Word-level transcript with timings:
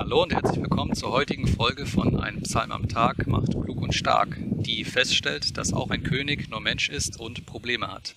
Hallo 0.00 0.22
und 0.22 0.32
herzlich 0.32 0.62
willkommen 0.62 0.94
zur 0.94 1.10
heutigen 1.10 1.46
Folge 1.46 1.84
von 1.84 2.18
Einem 2.18 2.40
Psalm 2.40 2.72
am 2.72 2.88
Tag 2.88 3.26
macht 3.26 3.50
klug 3.50 3.82
und 3.82 3.94
stark, 3.94 4.34
die 4.40 4.82
feststellt, 4.84 5.58
dass 5.58 5.74
auch 5.74 5.90
ein 5.90 6.02
König 6.02 6.48
nur 6.48 6.62
Mensch 6.62 6.88
ist 6.88 7.20
und 7.20 7.44
Probleme 7.44 7.88
hat. 7.88 8.14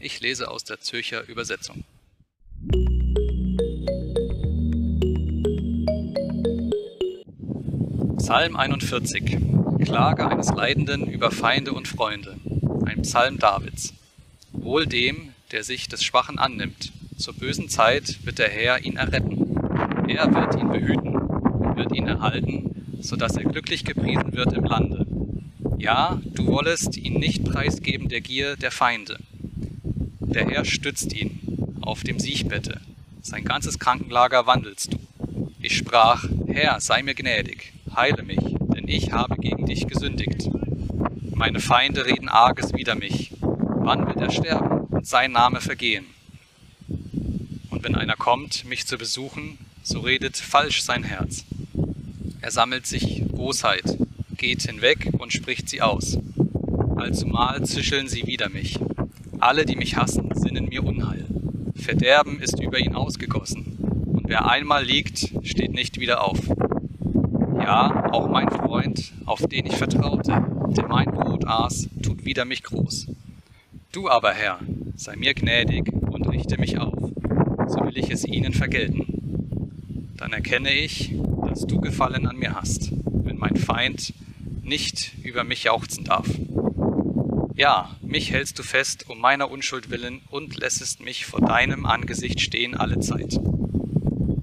Ich 0.00 0.18
lese 0.20 0.50
aus 0.50 0.64
der 0.64 0.80
Zürcher 0.80 1.28
Übersetzung. 1.28 1.84
Psalm 8.16 8.56
41 8.56 9.36
Klage 9.84 10.26
eines 10.30 10.48
Leidenden 10.48 11.06
über 11.06 11.30
Feinde 11.30 11.74
und 11.74 11.86
Freunde. 11.86 12.38
Ein 12.86 13.02
Psalm 13.02 13.38
Davids. 13.38 13.92
Wohl 14.52 14.86
dem, 14.86 15.34
der 15.52 15.64
sich 15.64 15.86
des 15.86 16.02
Schwachen 16.02 16.38
annimmt. 16.38 16.92
Zur 17.18 17.34
bösen 17.34 17.68
Zeit 17.68 18.24
wird 18.24 18.38
der 18.38 18.48
Herr 18.48 18.82
ihn 18.82 18.96
erretten. 18.96 19.42
Er 20.08 20.32
wird 20.32 20.54
ihn 20.54 20.70
behüten, 20.70 21.15
wird 21.76 21.94
ihn 21.94 22.08
erhalten, 22.08 22.98
so 23.00 23.16
dass 23.16 23.36
er 23.36 23.44
glücklich 23.44 23.84
gepriesen 23.84 24.34
wird 24.34 24.52
im 24.52 24.64
Lande. 24.64 25.06
Ja, 25.78 26.20
du 26.24 26.46
wollest 26.46 26.96
ihn 26.96 27.14
nicht 27.14 27.44
preisgeben 27.44 28.08
der 28.08 28.20
Gier 28.20 28.56
der 28.56 28.70
Feinde. 28.70 29.18
Der 30.20 30.48
Herr 30.48 30.64
stützt 30.64 31.12
ihn 31.12 31.76
auf 31.80 32.02
dem 32.02 32.18
Siegbette. 32.18 32.80
Sein 33.22 33.44
ganzes 33.44 33.78
Krankenlager 33.78 34.46
wandelst 34.46 34.94
du. 34.94 34.98
Ich 35.60 35.76
sprach, 35.76 36.26
Herr, 36.46 36.80
sei 36.80 37.02
mir 37.02 37.14
gnädig, 37.14 37.72
heile 37.94 38.22
mich, 38.22 38.40
denn 38.74 38.88
ich 38.88 39.12
habe 39.12 39.36
gegen 39.36 39.66
dich 39.66 39.86
gesündigt. 39.86 40.48
Meine 41.34 41.60
Feinde 41.60 42.06
reden 42.06 42.28
Arges 42.28 42.72
wider 42.72 42.94
mich. 42.94 43.32
Wann 43.40 44.06
wird 44.06 44.20
er 44.20 44.30
sterben 44.30 44.86
und 44.88 45.06
sein 45.06 45.32
Name 45.32 45.60
vergehen? 45.60 46.06
Und 47.70 47.84
wenn 47.84 47.94
einer 47.94 48.16
kommt, 48.16 48.64
mich 48.64 48.86
zu 48.86 48.96
besuchen, 48.96 49.58
so 49.82 50.00
redet 50.00 50.36
falsch 50.36 50.82
sein 50.82 51.04
Herz. 51.04 51.44
Er 52.40 52.50
sammelt 52.50 52.86
sich 52.86 53.24
Bosheit, 53.28 53.98
geht 54.36 54.62
hinweg 54.62 55.10
und 55.18 55.32
spricht 55.32 55.68
sie 55.68 55.82
aus. 55.82 56.18
Allzumal 56.96 57.64
zischeln 57.64 58.08
sie 58.08 58.26
wider 58.26 58.48
mich. 58.48 58.78
Alle, 59.38 59.64
die 59.64 59.76
mich 59.76 59.96
hassen, 59.96 60.30
sinnen 60.34 60.66
mir 60.66 60.84
Unheil. 60.84 61.26
Verderben 61.74 62.40
ist 62.40 62.60
über 62.60 62.78
ihn 62.78 62.94
ausgegossen, 62.94 63.76
und 64.06 64.28
wer 64.28 64.50
einmal 64.50 64.84
liegt, 64.84 65.30
steht 65.42 65.72
nicht 65.72 66.00
wieder 66.00 66.24
auf. 66.24 66.38
Ja, 67.58 68.10
auch 68.12 68.28
mein 68.28 68.50
Freund, 68.50 69.12
auf 69.24 69.46
den 69.46 69.66
ich 69.66 69.76
vertraute, 69.76 70.44
der 70.76 70.86
mein 70.88 71.06
Brot 71.06 71.44
aß, 71.46 71.88
tut 72.02 72.24
wider 72.24 72.44
mich 72.44 72.62
groß. 72.62 73.08
Du 73.92 74.08
aber, 74.08 74.32
Herr, 74.32 74.60
sei 74.94 75.16
mir 75.16 75.34
gnädig 75.34 75.92
und 75.92 76.28
richte 76.28 76.58
mich 76.58 76.78
auf, 76.78 77.10
so 77.68 77.80
will 77.84 77.96
ich 77.96 78.10
es 78.10 78.24
ihnen 78.24 78.52
vergelten. 78.52 80.12
Dann 80.16 80.32
erkenne 80.32 80.70
ich, 80.70 81.14
dass 81.56 81.66
du 81.66 81.80
Gefallen 81.80 82.26
an 82.26 82.36
mir 82.36 82.54
hast, 82.54 82.90
wenn 83.06 83.38
mein 83.38 83.56
Feind 83.56 84.12
nicht 84.62 85.12
über 85.24 85.42
mich 85.42 85.64
jauchzen 85.64 86.04
darf. 86.04 86.26
Ja, 87.54 87.96
mich 88.02 88.30
hältst 88.30 88.58
du 88.58 88.62
fest 88.62 89.08
um 89.08 89.18
meiner 89.20 89.50
Unschuld 89.50 89.88
willen 89.88 90.20
und 90.28 90.60
lässest 90.60 91.00
mich 91.00 91.24
vor 91.24 91.40
deinem 91.40 91.86
Angesicht 91.86 92.42
stehen 92.42 92.74
alle 92.74 93.00
Zeit. 93.00 93.40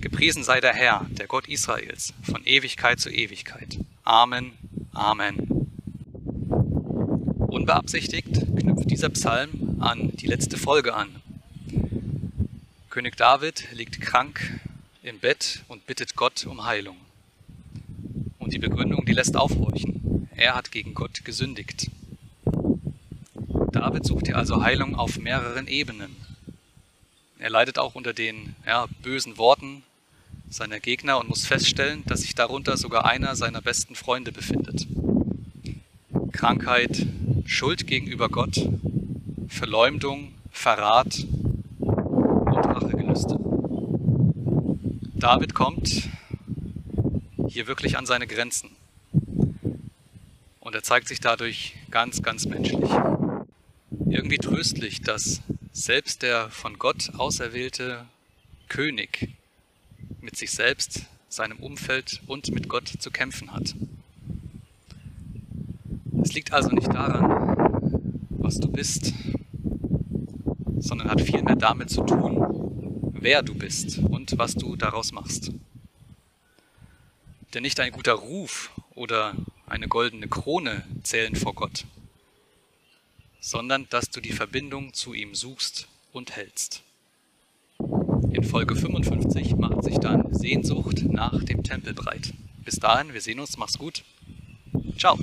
Gepriesen 0.01 0.43
sei 0.43 0.59
der 0.59 0.73
Herr, 0.73 1.05
der 1.11 1.27
Gott 1.27 1.47
Israels, 1.47 2.15
von 2.23 2.43
Ewigkeit 2.45 2.99
zu 2.99 3.11
Ewigkeit. 3.11 3.77
Amen, 4.03 4.53
Amen. 4.93 5.67
Unbeabsichtigt 7.47 8.57
knüpft 8.57 8.89
dieser 8.89 9.09
Psalm 9.09 9.77
an 9.79 10.09
die 10.15 10.25
letzte 10.25 10.57
Folge 10.57 10.95
an. 10.95 11.09
König 12.89 13.17
David 13.17 13.67
liegt 13.71 14.01
krank 14.01 14.59
im 15.03 15.19
Bett 15.19 15.63
und 15.67 15.85
bittet 15.85 16.15
Gott 16.15 16.45
um 16.45 16.63
Heilung. 16.63 16.95
Und 18.39 18.53
die 18.53 18.59
Begründung, 18.59 19.05
die 19.05 19.11
lässt 19.11 19.35
aufhorchen. 19.35 20.29
Er 20.35 20.55
hat 20.55 20.71
gegen 20.71 20.93
Gott 20.93 21.25
gesündigt. 21.25 21.91
David 23.71 24.05
sucht 24.05 24.27
hier 24.27 24.37
also 24.37 24.63
Heilung 24.63 24.95
auf 24.95 25.19
mehreren 25.19 25.67
Ebenen. 25.67 26.15
Er 27.37 27.49
leidet 27.49 27.77
auch 27.79 27.95
unter 27.95 28.13
den 28.13 28.55
ja, 28.65 28.87
bösen 29.01 29.37
Worten 29.37 29.83
seiner 30.49 30.79
Gegner 30.79 31.19
und 31.19 31.27
muss 31.27 31.45
feststellen, 31.45 32.03
dass 32.05 32.21
sich 32.21 32.35
darunter 32.35 32.77
sogar 32.77 33.05
einer 33.05 33.35
seiner 33.35 33.61
besten 33.61 33.95
Freunde 33.95 34.31
befindet. 34.31 34.87
Krankheit, 36.31 37.05
Schuld 37.45 37.87
gegenüber 37.87 38.29
Gott, 38.29 38.69
Verleumdung, 39.49 40.33
Verrat 40.51 41.25
und 41.79 42.65
Rachegelüste. 42.65 43.42
David 45.23 45.55
kommt 45.55 46.09
hier 47.47 47.65
wirklich 47.67 47.97
an 47.97 48.05
seine 48.05 48.27
Grenzen. 48.27 48.71
Und 50.59 50.75
er 50.75 50.83
zeigt 50.83 51.07
sich 51.07 51.21
dadurch 51.21 51.75
ganz, 51.89 52.21
ganz 52.21 52.45
menschlich. 52.45 52.89
Irgendwie 54.05 54.37
tröstlich, 54.37 54.99
dass 54.99 55.41
selbst 55.71 56.23
der 56.23 56.49
von 56.49 56.77
Gott 56.77 57.13
auserwählte 57.17 58.05
König 58.67 59.29
mit 60.19 60.35
sich 60.35 60.51
selbst, 60.51 61.05
seinem 61.29 61.59
Umfeld 61.59 62.21
und 62.27 62.53
mit 62.53 62.67
Gott 62.67 62.89
zu 62.89 63.09
kämpfen 63.09 63.53
hat. 63.53 63.75
Es 66.21 66.33
liegt 66.33 66.51
also 66.51 66.69
nicht 66.69 66.93
daran, 66.93 68.27
was 68.29 68.59
du 68.59 68.69
bist, 68.69 69.13
sondern 70.79 71.09
hat 71.09 71.21
vielmehr 71.21 71.55
damit 71.55 71.91
zu 71.91 72.03
tun, 72.03 73.13
wer 73.13 73.41
du 73.41 73.55
bist 73.55 74.01
und 74.23 74.39
was 74.39 74.55
du 74.55 74.77
daraus 74.77 75.11
machst. 75.11 75.51
Denn 77.53 77.63
nicht 77.63 77.79
ein 77.81 77.91
guter 77.91 78.13
Ruf 78.13 78.71
oder 78.95 79.35
eine 79.67 79.89
goldene 79.89 80.29
Krone 80.29 80.85
zählen 81.03 81.35
vor 81.35 81.53
Gott, 81.53 81.85
sondern 83.41 83.87
dass 83.89 84.09
du 84.11 84.21
die 84.21 84.31
Verbindung 84.31 84.93
zu 84.93 85.13
ihm 85.13 85.35
suchst 85.35 85.89
und 86.13 86.37
hältst. 86.37 86.83
In 88.31 88.45
Folge 88.45 88.77
55 88.77 89.57
macht 89.57 89.83
sich 89.83 89.97
dann 89.97 90.33
Sehnsucht 90.33 91.03
nach 91.03 91.43
dem 91.43 91.63
Tempel 91.63 91.93
breit. 91.93 92.33
Bis 92.63 92.77
dahin, 92.77 93.13
wir 93.13 93.19
sehen 93.19 93.41
uns, 93.41 93.57
mach's 93.57 93.77
gut. 93.77 94.03
Ciao. 94.97 95.19